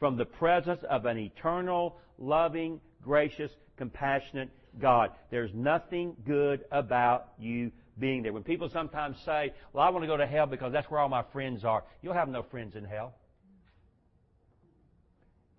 [0.00, 5.10] from the presence of an eternal, loving, gracious, compassionate God.
[5.30, 8.32] There's nothing good about you being there.
[8.32, 11.08] When people sometimes say, well, I want to go to hell because that's where all
[11.08, 13.14] my friends are, you'll have no friends in hell.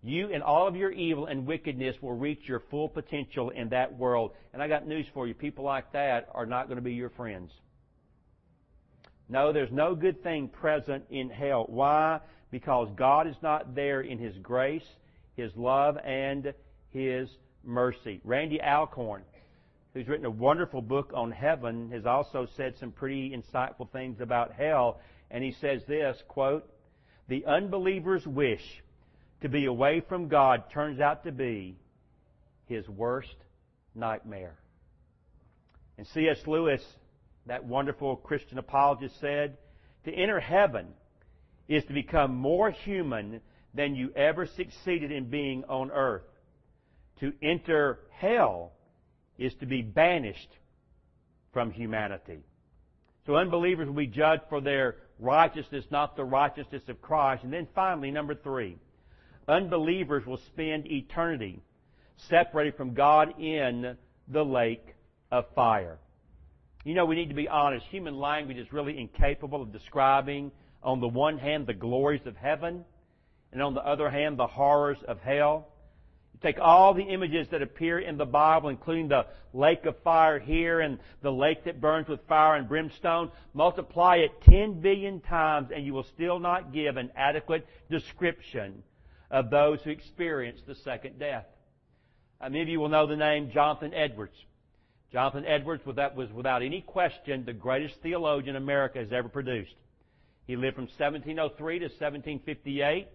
[0.03, 3.97] You and all of your evil and wickedness will reach your full potential in that
[3.97, 4.33] world.
[4.53, 5.33] And I got news for you.
[5.33, 7.51] People like that are not going to be your friends.
[9.27, 11.65] No, there's no good thing present in hell.
[11.67, 12.19] Why?
[12.51, 14.85] Because God is not there in His grace,
[15.35, 16.53] His love, and
[16.95, 17.29] His
[17.61, 18.21] mercy.
[18.23, 19.23] Randy Alcorn,
[19.93, 24.53] who's written a wonderful book on heaven, has also said some pretty insightful things about
[24.53, 25.01] hell.
[25.29, 26.65] And he says this, quote,
[27.27, 28.61] the unbeliever's wish
[29.41, 31.75] to be away from God turns out to be
[32.67, 33.35] his worst
[33.93, 34.55] nightmare.
[35.97, 36.47] And C.S.
[36.47, 36.81] Lewis,
[37.45, 39.57] that wonderful Christian apologist, said,
[40.05, 40.87] to enter heaven
[41.67, 43.41] is to become more human
[43.73, 46.23] than you ever succeeded in being on earth.
[47.21, 48.73] To enter hell
[49.37, 50.49] is to be banished
[51.53, 52.39] from humanity.
[53.25, 57.43] So unbelievers will be judged for their righteousness, not the righteousness of Christ.
[57.43, 58.77] And then finally, number three,
[59.47, 61.61] unbelievers will spend eternity
[62.29, 63.97] separated from God in
[64.27, 64.95] the lake
[65.31, 65.97] of fire.
[66.83, 67.85] You know, we need to be honest.
[67.87, 70.51] Human language is really incapable of describing,
[70.83, 72.85] on the one hand, the glories of heaven,
[73.51, 75.69] and on the other hand, the horrors of hell.
[76.41, 80.81] Take all the images that appear in the Bible, including the lake of fire here
[80.81, 85.85] and the lake that burns with fire and brimstone, multiply it 10 billion times and
[85.85, 88.83] you will still not give an adequate description
[89.31, 91.45] of those who experience the second death.
[92.41, 94.35] Uh, many of you will know the name Jonathan Edwards.
[95.11, 99.75] Jonathan Edwards was without any question the greatest theologian America has ever produced.
[100.45, 103.07] He lived from 1703 to 1758.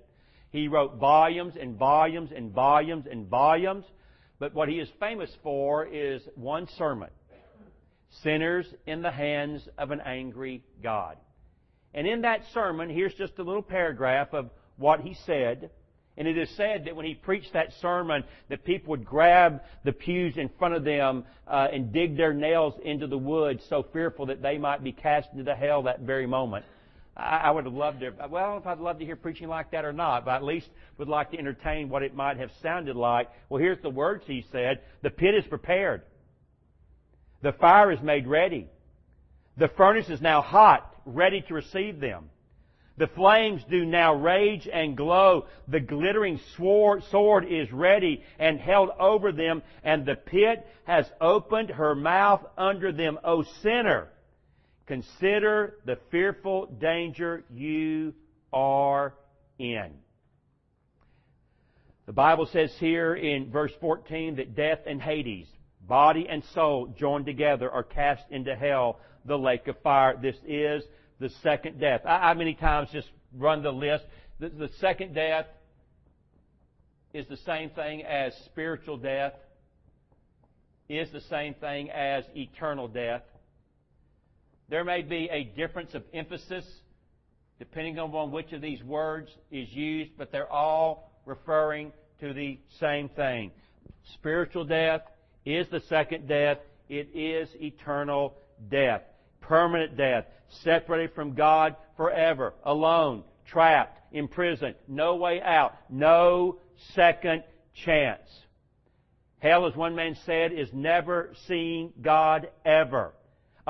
[0.50, 3.84] He wrote volumes and volumes and volumes and volumes.
[4.38, 7.10] But what he is famous for is one sermon.
[8.22, 11.16] Sinners in the hands of an angry God.
[11.94, 15.70] And in that sermon, here's just a little paragraph of what he said.
[16.16, 19.92] And it is said that when he preached that sermon, that people would grab the
[19.92, 24.26] pews in front of them uh, and dig their nails into the wood, so fearful
[24.26, 26.64] that they might be cast into hell that very moment.
[27.20, 28.12] I, would have loved to.
[28.28, 30.68] Well, if I'd love to hear preaching like that or not, but at least
[30.98, 33.28] would like to entertain what it might have sounded like.
[33.48, 36.02] Well, here's the words he said: "The pit is prepared,
[37.42, 38.68] the fire is made ready,
[39.56, 42.30] the furnace is now hot, ready to receive them."
[42.96, 45.46] The flames do now rage and glow.
[45.68, 51.94] The glittering sword is ready and held over them, and the pit has opened her
[51.94, 53.18] mouth under them.
[53.24, 54.08] O sinner,
[54.90, 58.12] consider the fearful danger you
[58.52, 59.14] are
[59.56, 59.92] in.
[62.06, 65.46] The Bible says here in verse 14 that death and Hades,
[65.86, 70.18] body and soul joined together, are cast into hell, the lake of fire.
[70.20, 70.82] This is
[71.20, 72.00] the second death.
[72.04, 74.02] I, I many times just run the list.
[74.40, 75.46] The, the second death
[77.14, 79.34] is the same thing as spiritual death,
[80.88, 83.22] is the same thing as eternal death.
[84.70, 86.64] There may be a difference of emphasis
[87.58, 93.08] depending on which of these words is used, but they're all referring to the same
[93.10, 93.50] thing.
[94.14, 95.02] Spiritual death
[95.44, 96.58] is the second death.
[96.88, 98.36] It is eternal
[98.70, 99.02] death.
[99.40, 100.24] Permanent death
[100.62, 106.58] separated from God forever, alone, trapped, imprisoned, no way out, no
[106.94, 107.42] second
[107.84, 108.28] chance.
[109.38, 113.12] Hell, as one man said, is never seeing God ever.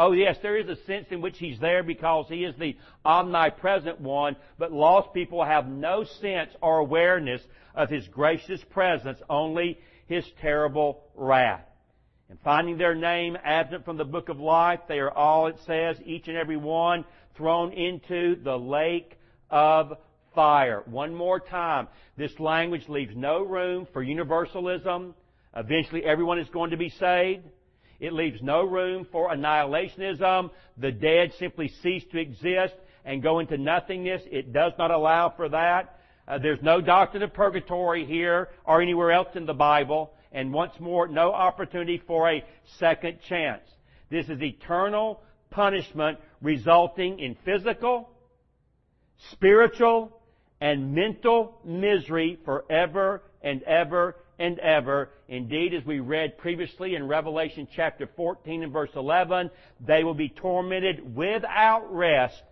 [0.01, 4.01] Oh yes, there is a sense in which He's there because He is the omnipresent
[4.01, 7.43] one, but lost people have no sense or awareness
[7.75, 9.79] of His gracious presence, only
[10.09, 11.67] His terrible wrath
[12.31, 15.97] and finding their name absent from the book of life, they are all, it says,
[16.07, 17.05] each and every one
[17.37, 19.19] thrown into the lake
[19.51, 19.93] of
[20.33, 20.83] fire.
[20.87, 21.89] One more time.
[22.17, 25.15] This language leaves no room for universalism.
[25.57, 27.43] Eventually everyone is going to be saved.
[28.01, 30.51] It leaves no room for annihilationism.
[30.79, 32.75] The dead simply cease to exist
[33.05, 34.23] and go into nothingness.
[34.31, 36.01] It does not allow for that.
[36.27, 40.73] Uh, there's no doctrine of purgatory here or anywhere else in the Bible and once
[40.79, 42.45] more, no opportunity for a
[42.79, 43.63] second chance.
[44.11, 48.11] This is eternal punishment resulting in physical,
[49.33, 50.17] spiritual,
[50.61, 55.11] and mental misery forever and ever and ever.
[55.29, 59.51] Indeed, as we read previously in Revelation chapter 14 and verse 11,
[59.87, 62.43] they will be tormented without rest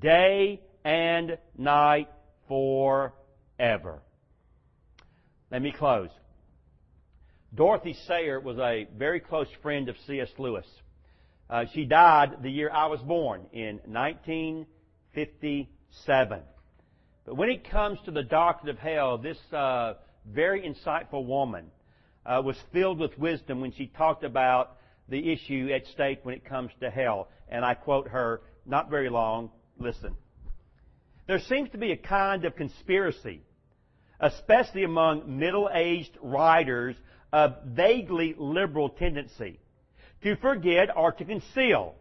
[0.00, 2.08] day and night
[2.48, 4.00] forever.
[5.50, 6.08] Let me close.
[7.52, 10.30] Dorothy Sayers was a very close friend of C.S.
[10.38, 10.66] Lewis.
[11.50, 16.40] Uh, she died the year I was born in 1957.
[17.26, 19.94] But when it comes to the doctrine of hell, this uh,
[20.30, 21.66] very insightful woman
[22.26, 24.76] uh, was filled with wisdom when she talked about
[25.08, 27.28] the issue at stake when it comes to hell.
[27.48, 30.14] And I quote her, not very long, listen.
[31.26, 33.42] There seems to be a kind of conspiracy,
[34.20, 36.96] especially among middle-aged writers
[37.32, 39.58] of vaguely liberal tendency
[40.22, 41.94] to forget or to conceal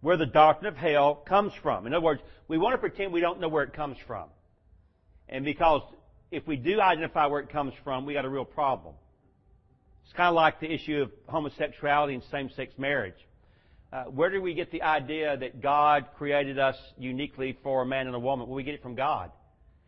[0.00, 1.86] where the doctrine of hell comes from.
[1.86, 4.28] In other words, we want to pretend we don't know where it comes from.
[5.28, 5.82] And because
[6.30, 8.94] if we do identify where it comes from, we got a real problem.
[10.04, 13.14] It's kind of like the issue of homosexuality and same-sex marriage.
[13.92, 18.06] Uh, where do we get the idea that God created us uniquely for a man
[18.06, 18.46] and a woman?
[18.46, 19.30] Well, we get it from God.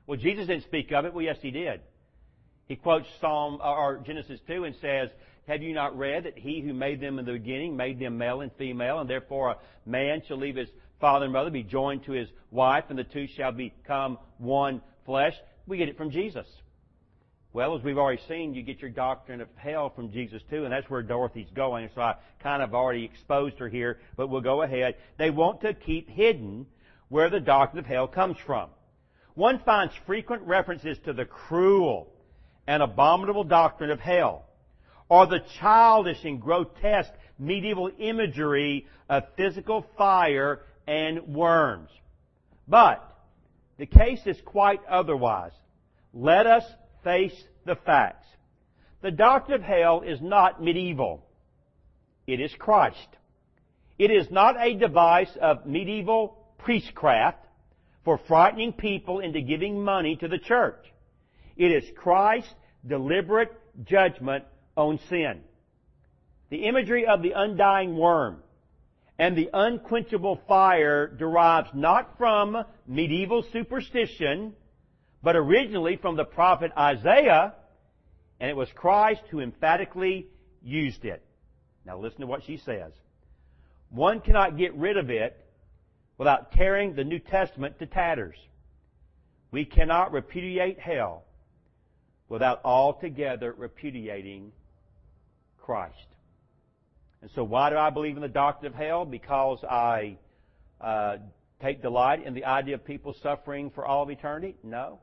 [0.06, 1.12] Well, Jesus didn't speak of it.
[1.12, 1.80] Well, yes, he did.
[2.66, 5.10] He quotes Psalm or Genesis 2 and says,
[5.46, 8.40] Have you not read that he who made them in the beginning made them male
[8.40, 9.56] and female, and therefore a
[9.88, 10.68] man shall leave his
[11.00, 15.34] father and mother, be joined to his wife, and the two shall become one flesh?
[15.70, 16.48] We get it from Jesus.
[17.52, 20.72] Well, as we've already seen, you get your doctrine of hell from Jesus too, and
[20.72, 21.88] that's where Dorothy's going.
[21.94, 24.96] So I kind of already exposed her here, but we'll go ahead.
[25.16, 26.66] They want to keep hidden
[27.08, 28.70] where the doctrine of hell comes from.
[29.34, 32.12] One finds frequent references to the cruel,
[32.66, 34.46] and abominable doctrine of hell,
[35.08, 41.90] or the childish and grotesque medieval imagery of physical fire and worms.
[42.66, 43.09] But
[43.80, 45.52] the case is quite otherwise.
[46.12, 46.64] Let us
[47.02, 48.26] face the facts.
[49.00, 51.24] The doctrine of hell is not medieval.
[52.26, 53.08] It is Christ.
[53.98, 57.38] It is not a device of medieval priestcraft
[58.04, 60.84] for frightening people into giving money to the church.
[61.56, 62.52] It is Christ
[62.86, 63.50] deliberate
[63.84, 64.44] judgment
[64.76, 65.40] on sin.
[66.50, 68.42] The imagery of the undying worm
[69.20, 72.56] and the unquenchable fire derives not from
[72.86, 74.54] medieval superstition,
[75.22, 77.52] but originally from the prophet Isaiah,
[78.40, 80.26] and it was Christ who emphatically
[80.62, 81.22] used it.
[81.84, 82.92] Now listen to what she says.
[83.90, 85.36] One cannot get rid of it
[86.16, 88.36] without tearing the New Testament to tatters.
[89.50, 91.24] We cannot repudiate hell
[92.30, 94.52] without altogether repudiating
[95.58, 96.09] Christ.
[97.22, 99.04] And so why do I believe in the doctrine of hell?
[99.04, 100.16] Because I
[100.80, 101.16] uh,
[101.60, 104.56] take delight in the idea of people suffering for all of eternity?
[104.62, 105.00] No.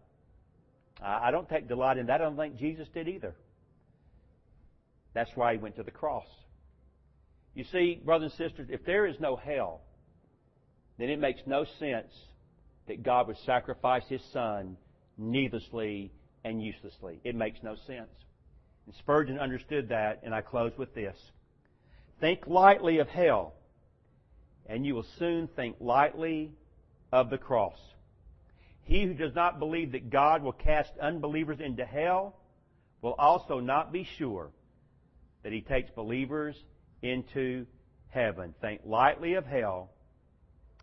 [1.01, 2.21] I don't take delight in that.
[2.21, 3.35] I don't think Jesus did either.
[5.13, 6.25] That's why he went to the cross.
[7.53, 9.81] You see, brothers and sisters, if there is no hell,
[10.97, 12.11] then it makes no sense
[12.87, 14.77] that God would sacrifice his son
[15.17, 16.11] needlessly
[16.43, 17.19] and uselessly.
[17.23, 18.09] It makes no sense.
[18.85, 21.15] And Spurgeon understood that, and I close with this.
[22.19, 23.53] Think lightly of hell,
[24.65, 26.51] and you will soon think lightly
[27.11, 27.77] of the cross.
[28.83, 32.35] He who does not believe that God will cast unbelievers into hell
[33.01, 34.49] will also not be sure
[35.43, 36.55] that he takes believers
[37.01, 37.65] into
[38.09, 38.53] heaven.
[38.61, 39.91] Think lightly of hell,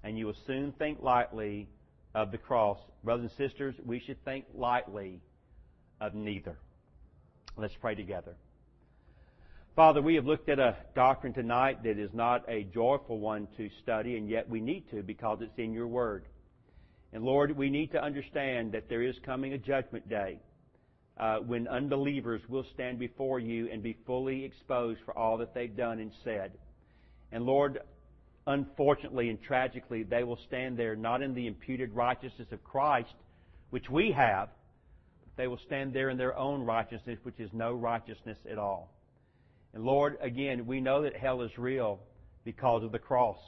[0.02, 1.68] and you will soon think lightly
[2.14, 2.78] of the cross.
[3.02, 5.20] Brothers and sisters, we should think lightly
[6.00, 6.56] of neither.
[7.56, 8.36] Let's pray together.
[9.76, 13.68] Father, we have looked at a doctrine tonight that is not a joyful one to
[13.82, 16.26] study, and yet we need to because it's in your Word.
[17.12, 20.38] And Lord, we need to understand that there is coming a judgment day
[21.18, 25.76] uh, when unbelievers will stand before you and be fully exposed for all that they've
[25.76, 26.52] done and said.
[27.32, 27.80] And Lord,
[28.46, 33.14] unfortunately and tragically, they will stand there not in the imputed righteousness of Christ,
[33.70, 34.50] which we have,
[35.24, 38.94] but they will stand there in their own righteousness, which is no righteousness at all.
[39.74, 41.98] And Lord, again, we know that hell is real
[42.44, 43.38] because of the cross.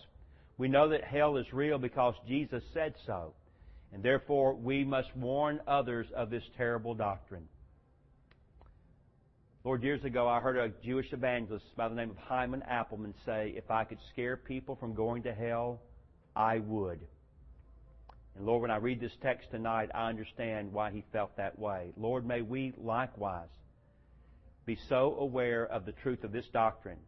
[0.58, 3.32] We know that hell is real because Jesus said so.
[3.92, 7.46] And therefore, we must warn others of this terrible doctrine.
[9.62, 13.52] Lord, years ago I heard a Jewish evangelist by the name of Hyman Appleman say,
[13.56, 15.80] if I could scare people from going to hell,
[16.34, 17.00] I would.
[18.36, 21.92] And Lord, when I read this text tonight, I understand why he felt that way.
[21.96, 23.48] Lord, may we likewise
[24.66, 26.98] be so aware of the truth of this doctrine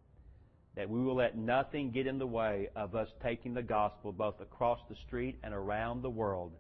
[0.76, 4.40] that we will let nothing get in the way of us taking the gospel both
[4.40, 6.52] across the street and around the world,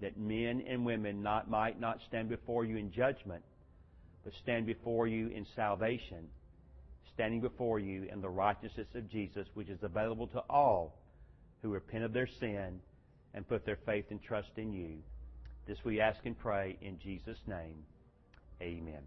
[0.00, 3.42] that men and women not, might not stand before you in judgment,
[4.22, 6.28] but stand before you in salvation,
[7.12, 10.96] standing before you in the righteousness of Jesus, which is available to all
[11.60, 12.78] who repent of their sin
[13.34, 14.98] and put their faith and trust in you.
[15.66, 17.82] This we ask and pray in Jesus' name.
[18.62, 19.02] Amen.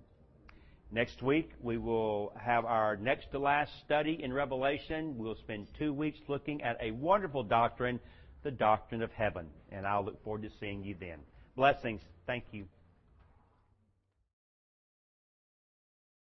[0.94, 5.18] Next week, we will have our next to last study in Revelation.
[5.18, 7.98] We'll spend two weeks looking at a wonderful doctrine,
[8.44, 9.48] the doctrine of heaven.
[9.72, 11.20] And I'll look forward to seeing you then.
[11.56, 12.02] Blessings.
[12.28, 12.66] Thank you.